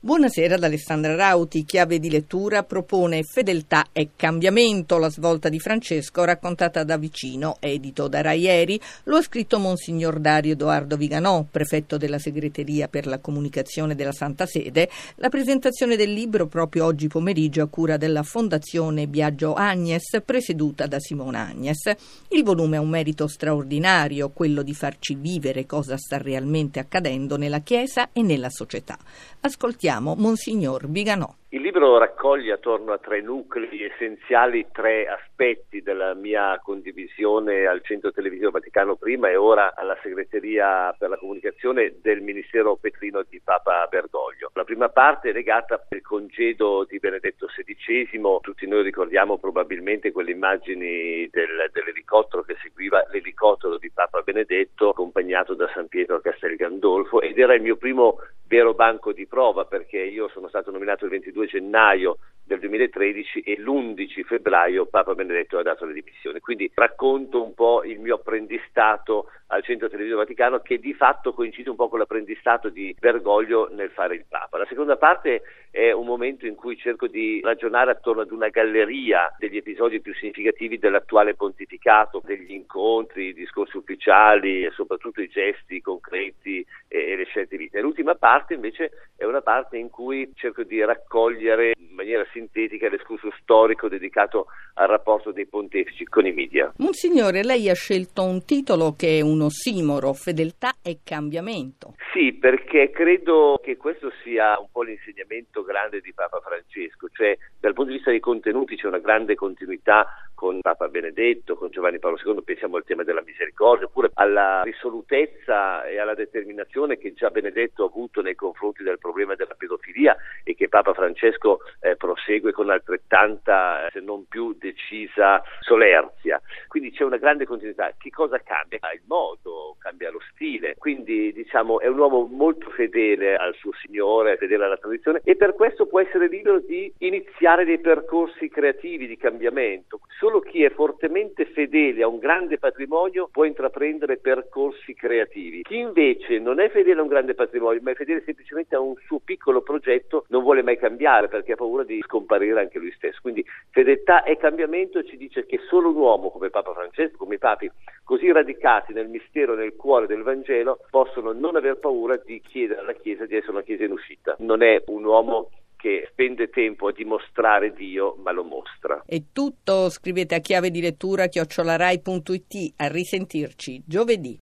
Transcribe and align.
Buonasera 0.00 0.54
ad 0.54 0.62
Alessandra 0.62 1.16
Rauti. 1.16 1.64
Chiave 1.64 1.98
di 1.98 2.08
lettura 2.08 2.62
propone 2.62 3.24
Fedeltà 3.24 3.88
e 3.90 4.10
cambiamento, 4.14 4.96
la 4.96 5.10
svolta 5.10 5.48
di 5.48 5.58
Francesco 5.58 6.22
raccontata 6.22 6.84
da 6.84 6.96
vicino, 6.96 7.56
edito 7.58 8.06
da 8.06 8.20
Raieri. 8.20 8.80
Lo 9.04 9.16
ha 9.16 9.22
scritto 9.22 9.58
Monsignor 9.58 10.20
Dario 10.20 10.52
Edoardo 10.52 10.96
Viganò, 10.96 11.44
prefetto 11.50 11.96
della 11.96 12.20
segreteria 12.20 12.86
per 12.86 13.08
la 13.08 13.18
comunicazione 13.18 13.96
della 13.96 14.12
Santa 14.12 14.46
Sede. 14.46 14.88
La 15.16 15.30
presentazione 15.30 15.96
del 15.96 16.12
libro 16.12 16.46
proprio 16.46 16.84
oggi 16.84 17.08
pomeriggio 17.08 17.62
a 17.62 17.66
cura 17.66 17.96
della 17.96 18.22
Fondazione 18.22 19.08
Biagio 19.08 19.54
Agnes, 19.54 20.22
presieduta 20.24 20.86
da 20.86 21.00
Simona 21.00 21.48
Agnes. 21.48 21.92
Il 22.28 22.44
volume 22.44 22.76
ha 22.76 22.80
un 22.80 22.88
merito 22.88 23.26
straordinario, 23.26 24.30
quello 24.30 24.62
di 24.62 24.74
farci 24.74 25.16
vivere 25.16 25.66
cosa 25.66 25.96
sta 25.96 26.18
realmente 26.18 26.78
accadendo 26.78 27.36
nella 27.36 27.62
Chiesa 27.62 28.10
e 28.12 28.22
nella 28.22 28.48
società. 28.48 28.96
Ascoltiamo 29.40 29.86
Ascoltiamo 29.88 30.14
Monsignor 30.16 30.86
Viganò. 30.90 31.34
Il 31.50 31.62
libro 31.62 31.96
raccoglie 31.96 32.52
attorno 32.52 32.92
a 32.92 32.98
tre 32.98 33.22
nuclei 33.22 33.84
essenziali, 33.84 34.66
tre 34.70 35.06
aspetti 35.06 35.80
della 35.80 36.12
mia 36.12 36.60
condivisione 36.62 37.64
al 37.64 37.80
Centro 37.82 38.12
Televisivo 38.12 38.50
Vaticano 38.50 38.96
prima 38.96 39.30
e 39.30 39.36
ora 39.36 39.74
alla 39.74 39.96
segreteria 40.02 40.94
per 40.98 41.08
la 41.08 41.16
comunicazione 41.16 41.94
del 42.02 42.20
Ministero 42.20 42.76
Petrino 42.76 43.24
di 43.26 43.40
Papa 43.42 43.86
Bergoglio. 43.88 44.50
La 44.52 44.64
prima 44.64 44.90
parte 44.90 45.30
è 45.30 45.32
legata 45.32 45.82
al 45.88 46.02
congedo 46.02 46.84
di 46.86 46.98
Benedetto 46.98 47.46
XVI, 47.46 48.20
tutti 48.42 48.66
noi 48.66 48.82
ricordiamo 48.82 49.38
probabilmente 49.38 50.12
quelle 50.12 50.32
immagini 50.32 51.26
del, 51.30 51.70
dell'elicottero 51.72 52.42
che 52.42 52.56
seguiva 52.60 53.06
l'elicottero 53.10 53.78
di 53.78 53.90
Papa 53.90 54.20
Benedetto 54.20 54.90
accompagnato 54.90 55.54
da 55.54 55.70
San 55.72 55.88
Pietro 55.88 56.16
a 56.16 56.20
Castel 56.20 56.56
Gandolfo 56.56 57.22
ed 57.22 57.38
era 57.38 57.54
il 57.54 57.62
mio 57.62 57.76
primo 57.76 58.18
vero 58.48 58.74
banco 58.74 59.12
di 59.12 59.26
prova 59.26 59.66
perché 59.66 59.98
io 59.98 60.28
sono 60.28 60.48
stato 60.48 60.70
nominato 60.70 61.04
il 61.04 61.10
22 61.10 61.46
gennaio 61.46 62.18
del 62.42 62.58
2013 62.60 63.40
e 63.40 63.60
l'11 63.60 64.24
febbraio 64.24 64.86
Papa 64.86 65.14
Benedetto 65.14 65.58
ha 65.58 65.62
dato 65.62 65.84
le 65.84 65.92
dimissioni. 65.92 66.40
Quindi 66.40 66.70
racconto 66.74 67.44
un 67.44 67.52
po' 67.52 67.84
il 67.84 68.00
mio 68.00 68.16
apprendistato 68.16 69.30
al 69.58 69.64
Centro 69.64 69.88
Televisivo 69.88 70.20
Vaticano 70.20 70.60
che 70.60 70.78
di 70.78 70.94
fatto 70.94 71.32
coincide 71.32 71.70
un 71.70 71.76
po' 71.76 71.88
con 71.88 71.98
l'apprendistato 71.98 72.68
di 72.68 72.94
Bergoglio 72.98 73.68
nel 73.72 73.90
fare 73.90 74.14
il 74.14 74.24
Papa. 74.28 74.58
La 74.58 74.66
seconda 74.66 74.96
parte 74.96 75.42
è 75.70 75.90
un 75.92 76.06
momento 76.06 76.46
in 76.46 76.54
cui 76.54 76.76
cerco 76.76 77.06
di 77.06 77.40
ragionare 77.42 77.90
attorno 77.90 78.22
ad 78.22 78.30
una 78.30 78.48
galleria 78.48 79.34
degli 79.38 79.56
episodi 79.56 80.00
più 80.00 80.14
significativi 80.14 80.78
dell'attuale 80.78 81.34
pontificato, 81.34 82.22
degli 82.24 82.52
incontri, 82.52 83.28
i 83.28 83.34
discorsi 83.34 83.76
ufficiali 83.76 84.64
e 84.64 84.70
soprattutto 84.70 85.20
i 85.20 85.28
gesti 85.28 85.80
concreti 85.80 86.64
e, 86.86 87.16
le 87.16 87.24
scelte 87.24 87.56
di 87.56 87.64
vita. 87.64 87.80
L'ultima 87.80 88.14
parte 88.14 88.54
invece 88.54 88.90
è 89.16 89.24
una 89.24 89.42
parte 89.42 89.76
in 89.76 89.90
cui 89.90 90.30
cerco 90.34 90.62
di 90.62 90.82
raccogliere 90.82 91.74
maniera 91.98 92.24
sintetica 92.32 92.88
l'escurso 92.88 93.32
storico 93.42 93.88
dedicato 93.88 94.46
al 94.74 94.86
rapporto 94.86 95.32
dei 95.32 95.46
pontefici 95.46 96.04
con 96.04 96.26
i 96.26 96.32
media. 96.32 96.72
Monsignore, 96.76 97.42
lei 97.42 97.68
ha 97.68 97.74
scelto 97.74 98.22
un 98.22 98.44
titolo 98.44 98.94
che 98.96 99.18
è 99.18 99.20
un 99.20 99.40
ossimoro, 99.40 100.12
fedeltà 100.12 100.76
e 100.80 101.00
cambiamento. 101.02 101.96
Sì, 102.12 102.32
perché 102.34 102.90
credo 102.90 103.60
che 103.62 103.76
questo 103.76 104.12
sia 104.22 104.56
un 104.60 104.68
po' 104.70 104.82
l'insegnamento 104.82 105.64
grande 105.64 106.00
di 106.00 106.12
Papa 106.14 106.40
Francesco, 106.40 107.08
cioè 107.12 107.36
dal 107.58 107.74
punto 107.74 107.90
di 107.90 107.96
vista 107.96 108.10
dei 108.10 108.20
contenuti 108.20 108.76
c'è 108.76 108.86
una 108.86 108.98
grande 108.98 109.34
continuità 109.34 110.06
con 110.38 110.60
Papa 110.60 110.86
Benedetto, 110.86 111.56
con 111.56 111.68
Giovanni 111.70 111.98
Paolo 111.98 112.16
II, 112.24 112.42
pensiamo 112.44 112.76
al 112.76 112.84
tema 112.84 113.02
della 113.02 113.24
misericordia, 113.26 113.86
oppure 113.86 114.10
alla 114.14 114.62
risolutezza 114.62 115.84
e 115.84 115.98
alla 115.98 116.14
determinazione 116.14 116.96
che 116.96 117.12
già 117.12 117.30
Benedetto 117.30 117.82
ha 117.82 117.86
avuto 117.86 118.22
nei 118.22 118.36
confronti 118.36 118.84
del 118.84 119.00
problema 119.00 119.34
della 119.34 119.56
pedofilia 119.58 120.16
e 120.44 120.54
che 120.54 120.68
Papa 120.68 120.94
Francesco 120.94 121.58
eh, 121.90 121.96
prosegue 121.96 122.52
con 122.52 122.70
altrettanta, 122.70 123.88
se 123.90 124.00
non 124.00 124.26
più 124.26 124.54
decisa 124.58 125.42
solerzia. 125.60 126.40
Quindi 126.68 126.90
c'è 126.90 127.04
una 127.04 127.16
grande 127.16 127.46
continuità. 127.46 127.92
Che 127.96 128.10
cosa 128.10 128.38
cambia? 128.38 128.78
Il 128.92 129.02
modo, 129.06 129.76
cambia 129.78 130.10
lo 130.10 130.20
stile. 130.32 130.74
Quindi 130.76 131.32
diciamo 131.32 131.80
è 131.80 131.86
un 131.86 131.98
uomo 131.98 132.26
molto 132.30 132.70
fedele 132.70 133.36
al 133.36 133.54
suo 133.54 133.72
Signore, 133.80 134.36
fedele 134.36 134.64
alla 134.64 134.76
tradizione 134.76 135.20
e 135.24 135.36
per 135.36 135.54
questo 135.54 135.86
può 135.86 136.00
essere 136.00 136.28
libero 136.28 136.60
di 136.60 136.92
iniziare 136.98 137.64
dei 137.64 137.78
percorsi 137.78 138.48
creativi 138.48 139.06
di 139.06 139.16
cambiamento. 139.16 140.00
Solo 140.18 140.40
chi 140.40 140.62
è 140.64 140.70
fortemente 140.70 141.46
fedele 141.46 142.02
a 142.02 142.08
un 142.08 142.18
grande 142.18 142.58
patrimonio 142.58 143.28
può 143.30 143.44
intraprendere 143.44 144.16
percorsi 144.18 144.94
creativi. 144.94 145.62
Chi 145.62 145.78
invece 145.78 146.38
non 146.38 146.60
è 146.60 146.68
fedele 146.70 147.00
a 147.00 147.02
un 147.02 147.08
grande 147.08 147.34
patrimonio, 147.34 147.80
ma 147.82 147.92
è 147.92 147.94
fedele 147.94 148.22
semplicemente 148.24 148.74
a 148.74 148.80
un 148.80 148.94
suo 149.06 149.20
piccolo 149.20 149.62
progetto, 149.62 150.24
non 150.28 150.42
vuole 150.42 150.62
mai 150.62 150.76
cambiare 150.76 151.28
perché 151.28 151.52
ha 151.52 151.56
paura 151.56 151.77
di 151.84 152.00
scomparire 152.04 152.60
anche 152.60 152.78
lui 152.78 152.92
stesso. 152.92 153.18
Quindi 153.20 153.44
fedeltà 153.70 154.22
e 154.22 154.36
cambiamento 154.36 155.02
ci 155.04 155.16
dice 155.16 155.46
che 155.46 155.58
solo 155.68 155.90
un 155.90 155.96
uomo 155.96 156.30
come 156.30 156.50
Papa 156.50 156.72
Francesco, 156.72 157.16
come 157.16 157.36
i 157.36 157.38
papi 157.38 157.70
così 158.04 158.30
radicati 158.32 158.92
nel 158.92 159.08
mistero 159.08 159.54
nel 159.54 159.76
cuore 159.76 160.06
del 160.06 160.22
Vangelo, 160.22 160.80
possono 160.90 161.32
non 161.32 161.56
aver 161.56 161.78
paura 161.78 162.16
di 162.16 162.40
chiedere 162.40 162.80
alla 162.80 162.94
Chiesa 162.94 163.26
di 163.26 163.36
essere 163.36 163.52
una 163.52 163.62
Chiesa 163.62 163.84
in 163.84 163.92
uscita. 163.92 164.36
Non 164.38 164.62
è 164.62 164.82
un 164.86 165.04
uomo 165.04 165.50
che 165.78 166.08
spende 166.10 166.50
tempo 166.50 166.88
a 166.88 166.92
dimostrare 166.92 167.72
Dio, 167.72 168.16
ma 168.22 168.32
lo 168.32 168.42
mostra. 168.42 169.04
È 169.06 169.22
tutto, 169.32 169.88
scrivete 169.88 170.34
a 170.34 170.40
chiave 170.40 170.70
di 170.70 170.80
lettura 170.80 171.28
chiocciolarai.it, 171.28 172.74
a 172.76 172.88
risentirci 172.88 173.84
giovedì. 173.86 174.36